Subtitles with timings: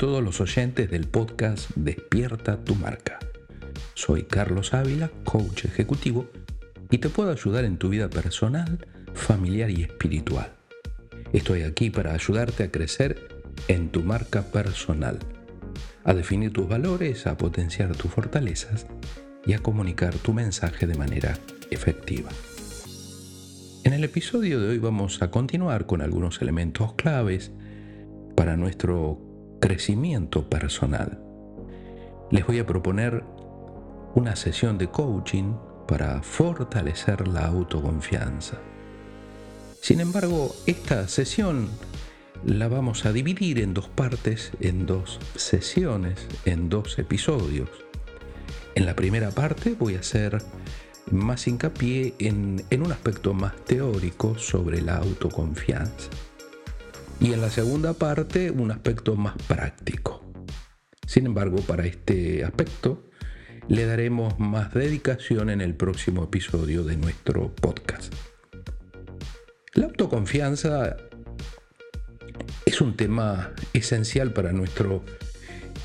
[0.00, 3.18] todos los oyentes del podcast Despierta tu marca.
[3.92, 6.26] Soy Carlos Ávila, coach ejecutivo,
[6.90, 10.54] y te puedo ayudar en tu vida personal, familiar y espiritual.
[11.34, 13.28] Estoy aquí para ayudarte a crecer
[13.68, 15.18] en tu marca personal,
[16.04, 18.86] a definir tus valores, a potenciar tus fortalezas
[19.44, 21.36] y a comunicar tu mensaje de manera
[21.70, 22.30] efectiva.
[23.84, 27.52] En el episodio de hoy vamos a continuar con algunos elementos claves
[28.34, 29.29] para nuestro
[29.60, 31.22] crecimiento personal.
[32.30, 33.22] Les voy a proponer
[34.14, 35.54] una sesión de coaching
[35.86, 38.58] para fortalecer la autoconfianza.
[39.80, 41.68] Sin embargo, esta sesión
[42.44, 47.68] la vamos a dividir en dos partes, en dos sesiones, en dos episodios.
[48.74, 50.38] En la primera parte voy a hacer
[51.10, 56.08] más hincapié en, en un aspecto más teórico sobre la autoconfianza
[57.20, 60.24] y en la segunda parte un aspecto más práctico.
[61.06, 63.10] Sin embargo, para este aspecto
[63.68, 68.12] le daremos más dedicación en el próximo episodio de nuestro podcast.
[69.74, 70.96] La autoconfianza
[72.64, 75.04] es un tema esencial para nuestro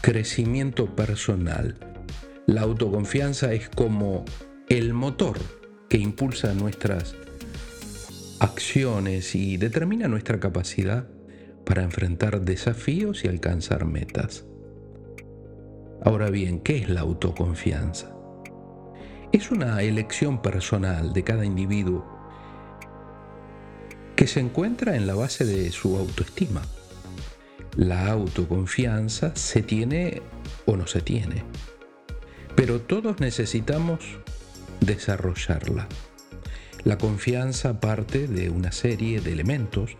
[0.01, 1.75] crecimiento personal.
[2.47, 4.23] La autoconfianza es como
[4.69, 5.37] el motor
[5.89, 7.15] que impulsa nuestras
[8.39, 11.07] acciones y determina nuestra capacidad
[11.65, 14.45] para enfrentar desafíos y alcanzar metas.
[16.03, 18.15] Ahora bien, ¿qué es la autoconfianza?
[19.31, 22.05] Es una elección personal de cada individuo
[24.15, 26.61] que se encuentra en la base de su autoestima.
[27.75, 30.21] La autoconfianza se tiene
[30.65, 31.43] o no se tiene,
[32.55, 34.19] pero todos necesitamos
[34.79, 35.87] desarrollarla.
[36.85, 39.97] La confianza parte de una serie de elementos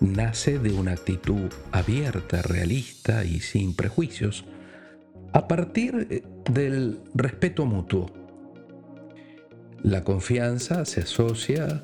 [0.00, 4.44] nace de una actitud abierta, realista y sin prejuicios,
[5.32, 8.10] a partir eh, del respeto mutuo.
[9.82, 11.82] La confianza se asocia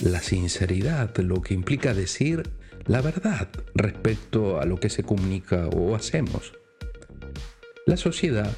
[0.00, 2.50] la sinceridad, lo que implica decir
[2.86, 6.52] la verdad respecto a lo que se comunica o hacemos.
[7.86, 8.52] La sociedad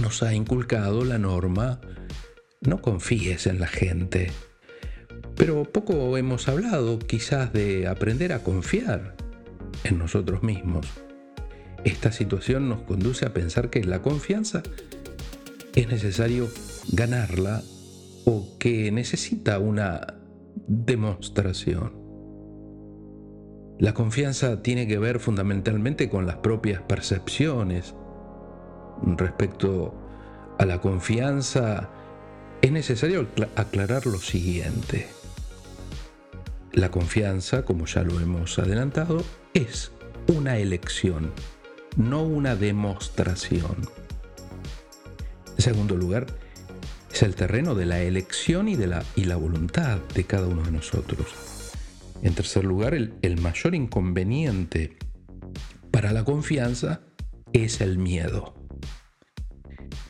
[0.00, 1.80] nos ha inculcado la norma
[2.66, 4.30] no confíes en la gente,
[5.36, 9.16] pero poco hemos hablado quizás de aprender a confiar
[9.84, 10.86] en nosotros mismos.
[11.84, 14.62] Esta situación nos conduce a pensar que la confianza
[15.74, 16.48] es necesario
[16.92, 17.62] ganarla
[18.24, 20.14] o que necesita una
[20.66, 21.92] demostración.
[23.78, 27.94] La confianza tiene que ver fundamentalmente con las propias percepciones.
[29.02, 29.94] Respecto
[30.58, 31.90] a la confianza,
[32.62, 35.13] es necesario aclarar lo siguiente.
[36.74, 39.24] La confianza, como ya lo hemos adelantado,
[39.54, 39.92] es
[40.26, 41.30] una elección,
[41.96, 43.88] no una demostración.
[45.56, 46.26] En segundo lugar,
[47.12, 50.62] es el terreno de la elección y de la, y la voluntad de cada uno
[50.64, 51.28] de nosotros.
[52.22, 54.96] En tercer lugar, el, el mayor inconveniente
[55.92, 57.02] para la confianza
[57.52, 58.52] es el miedo.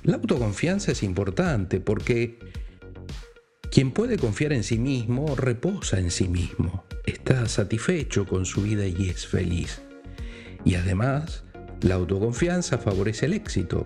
[0.02, 2.38] La autoconfianza es importante porque
[3.74, 8.86] quien puede confiar en sí mismo reposa en sí mismo, está satisfecho con su vida
[8.86, 9.82] y es feliz.
[10.64, 11.42] Y además,
[11.80, 13.84] la autoconfianza favorece el éxito,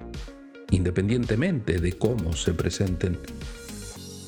[0.70, 3.16] independientemente de cómo se presenten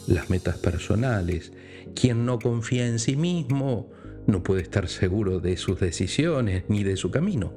[0.07, 1.53] las metas personales.
[1.95, 3.91] Quien no confía en sí mismo
[4.27, 7.53] no puede estar seguro de sus decisiones ni de su camino.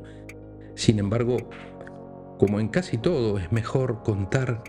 [0.75, 1.37] Sin embargo,
[2.37, 4.61] como en casi todo, es mejor contar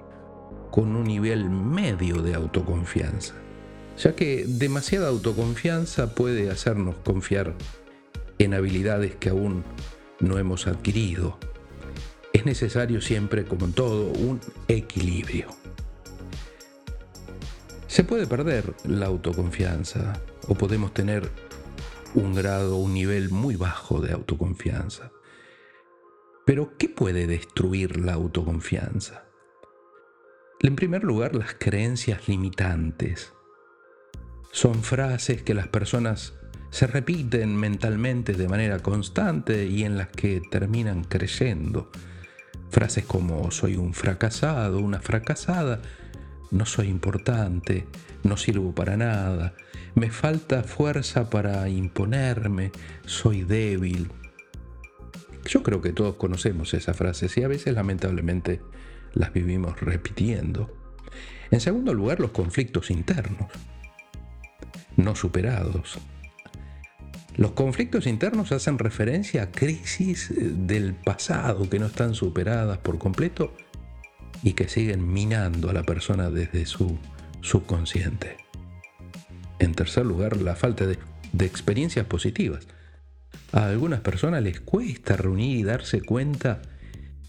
[0.74, 3.34] con un nivel medio de autoconfianza,
[3.96, 7.54] ya que demasiada autoconfianza puede hacernos confiar
[8.40, 9.62] en habilidades que aún
[10.18, 11.38] no hemos adquirido.
[12.32, 15.46] Es necesario siempre, como en todo, un equilibrio.
[17.86, 21.30] Se puede perder la autoconfianza o podemos tener
[22.14, 25.12] un grado, un nivel muy bajo de autoconfianza.
[26.44, 29.24] Pero, ¿qué puede destruir la autoconfianza?
[30.60, 33.32] En primer lugar, las creencias limitantes.
[34.52, 36.34] Son frases que las personas
[36.70, 41.90] se repiten mentalmente de manera constante y en las que terminan creyendo.
[42.70, 45.80] Frases como soy un fracasado, una fracasada,
[46.50, 47.86] no soy importante,
[48.22, 49.54] no sirvo para nada,
[49.94, 52.72] me falta fuerza para imponerme,
[53.06, 54.10] soy débil.
[55.46, 58.60] Yo creo que todos conocemos esas frases y a veces lamentablemente
[59.14, 60.70] las vivimos repitiendo.
[61.50, 63.50] En segundo lugar, los conflictos internos,
[64.96, 65.98] no superados.
[67.36, 73.54] Los conflictos internos hacen referencia a crisis del pasado que no están superadas por completo
[74.42, 76.98] y que siguen minando a la persona desde su
[77.40, 78.36] subconsciente.
[79.58, 80.98] En tercer lugar, la falta de,
[81.32, 82.66] de experiencias positivas.
[83.52, 86.62] A algunas personas les cuesta reunir y darse cuenta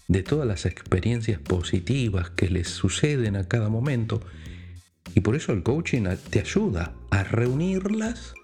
[0.08, 4.20] de todas las experiencias positivas que les suceden a cada momento.
[5.14, 8.34] Y por eso el coaching te ayuda a reunirlas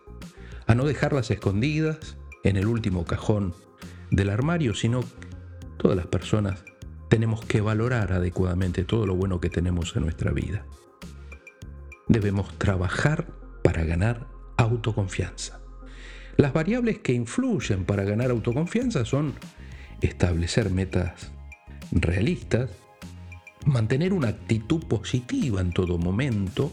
[0.66, 3.54] a no dejarlas escondidas en el último cajón
[4.10, 5.04] del armario, sino
[5.76, 6.64] todas las personas
[7.08, 10.64] tenemos que valorar adecuadamente todo lo bueno que tenemos en nuestra vida.
[12.08, 13.26] Debemos trabajar
[13.62, 14.26] para ganar
[14.56, 15.60] autoconfianza.
[16.36, 19.34] Las variables que influyen para ganar autoconfianza son
[20.00, 21.32] establecer metas
[21.92, 22.70] realistas,
[23.66, 26.72] mantener una actitud positiva en todo momento,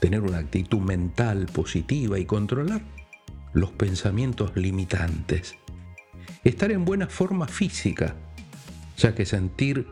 [0.00, 2.82] tener una actitud mental positiva y controlar
[3.52, 5.56] los pensamientos limitantes.
[6.44, 8.14] Estar en buena forma física,
[8.96, 9.86] ya que sentir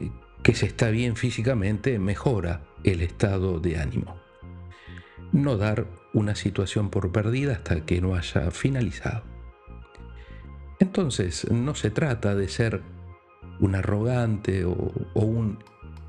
[0.00, 0.10] eh,
[0.42, 4.16] que se está bien físicamente mejora el estado de ánimo.
[5.32, 9.24] No dar una situación por perdida hasta que no haya finalizado.
[10.78, 12.82] Entonces, no se trata de ser
[13.62, 15.58] un arrogante o, un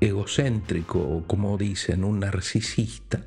[0.00, 3.26] egocéntrico, o como dicen, un narcisista,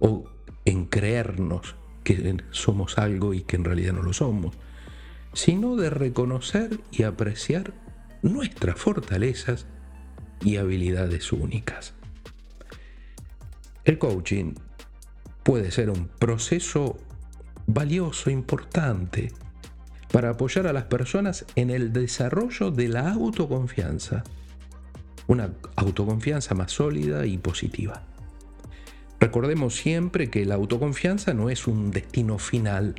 [0.00, 0.24] o
[0.64, 4.58] en creernos que somos algo y que en realidad no lo somos,
[5.32, 7.72] sino de reconocer y apreciar
[8.22, 9.66] nuestras fortalezas
[10.44, 11.94] y habilidades únicas.
[13.84, 14.54] El coaching
[15.44, 16.98] puede ser un proceso
[17.66, 19.32] valioso, importante,
[20.12, 24.24] para apoyar a las personas en el desarrollo de la autoconfianza,
[25.26, 28.02] una autoconfianza más sólida y positiva.
[29.20, 32.94] Recordemos siempre que la autoconfianza no es un destino final,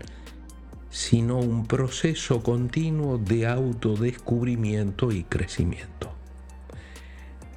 [0.89, 6.11] sino un proceso continuo de autodescubrimiento y crecimiento.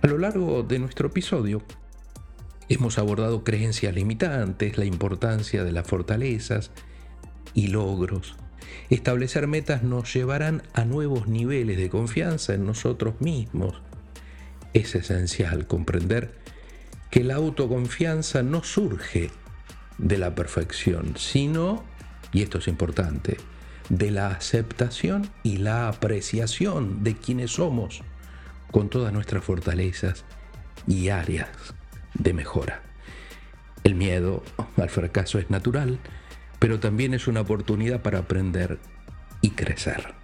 [0.02, 1.62] A lo largo de nuestro episodio
[2.68, 6.70] hemos abordado creencias limitantes, la importancia de las fortalezas
[7.52, 8.36] y logros.
[8.90, 13.80] Establecer metas nos llevarán a nuevos niveles de confianza en nosotros mismos.
[14.74, 16.34] Es esencial comprender
[17.10, 19.30] que la autoconfianza no surge
[19.98, 21.84] de la perfección, sino,
[22.32, 23.38] y esto es importante,
[23.88, 28.02] de la aceptación y la apreciación de quienes somos,
[28.70, 30.24] con todas nuestras fortalezas
[30.86, 31.48] y áreas
[32.14, 32.82] de mejora.
[33.84, 34.42] El miedo
[34.76, 35.98] al fracaso es natural,
[36.64, 38.78] pero también es una oportunidad para aprender
[39.42, 40.14] y crecer.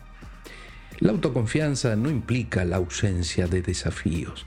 [0.99, 4.47] La autoconfianza no implica la ausencia de desafíos,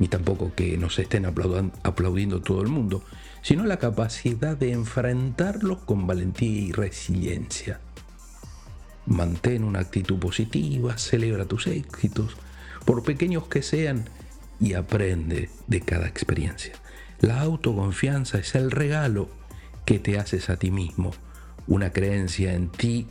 [0.00, 3.04] ni tampoco que nos estén aplaudiendo todo el mundo,
[3.40, 7.78] sino la capacidad de enfrentarlos con valentía y resiliencia.
[9.06, 12.36] Mantén una actitud positiva, celebra tus éxitos,
[12.84, 14.10] por pequeños que sean,
[14.58, 16.72] y aprende de cada experiencia.
[17.20, 19.28] La autoconfianza es el regalo
[19.84, 21.12] que te haces a ti mismo,
[21.66, 23.08] una creencia en ti,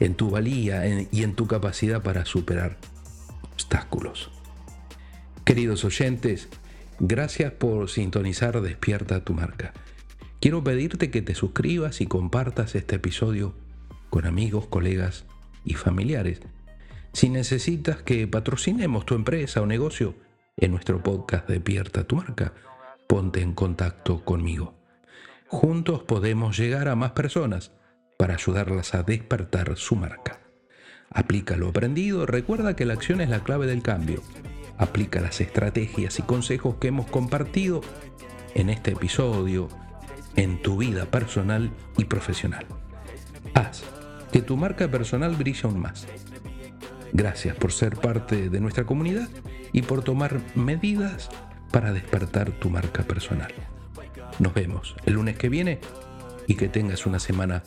[0.00, 2.78] en tu valía y en tu capacidad para superar
[3.52, 4.30] obstáculos.
[5.44, 6.48] Queridos oyentes,
[6.98, 9.72] gracias por sintonizar Despierta tu marca.
[10.40, 13.54] Quiero pedirte que te suscribas y compartas este episodio
[14.10, 15.24] con amigos, colegas
[15.64, 16.40] y familiares.
[17.12, 20.14] Si necesitas que patrocinemos tu empresa o negocio
[20.56, 22.54] en nuestro podcast Despierta tu marca,
[23.06, 24.81] ponte en contacto conmigo.
[25.52, 27.72] Juntos podemos llegar a más personas
[28.18, 30.40] para ayudarlas a despertar su marca.
[31.10, 34.22] Aplica lo aprendido, recuerda que la acción es la clave del cambio
[34.78, 37.80] aplica las estrategias y consejos que hemos compartido
[38.54, 39.68] en este episodio
[40.36, 42.66] en tu vida personal y profesional.
[43.54, 43.84] Haz
[44.32, 46.06] que tu marca personal brille aún más.
[47.12, 49.28] Gracias por ser parte de nuestra comunidad
[49.72, 51.30] y por tomar medidas
[51.70, 53.52] para despertar tu marca personal.
[54.38, 55.80] Nos vemos el lunes que viene
[56.46, 57.62] y que tengas una semana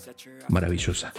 [0.50, 1.13] maravillosa.